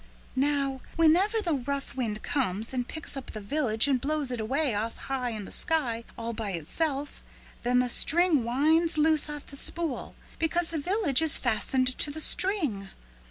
"Now 0.35 0.81
whenever 0.95 1.43
the 1.43 1.53
rough 1.53 1.93
wind 1.95 2.23
comes 2.23 2.73
and 2.73 2.87
picks 2.87 3.15
up 3.15 3.29
the 3.29 3.39
village 3.39 3.87
and 3.87 4.01
blows 4.01 4.31
it 4.31 4.39
away 4.39 4.73
off 4.73 4.97
high 4.97 5.29
in 5.29 5.45
the 5.45 5.51
sky 5.51 6.05
all 6.17 6.33
by 6.33 6.53
itself 6.53 7.23
then 7.61 7.77
the 7.77 7.87
string 7.87 8.43
winds 8.43 8.97
loose 8.97 9.29
of 9.29 9.45
the 9.45 9.57
spool, 9.57 10.15
because 10.39 10.71
the 10.71 10.79
village 10.79 11.21
is 11.21 11.37
fastened 11.37 11.95
to 11.99 12.09
the 12.09 12.19
string. 12.19 12.89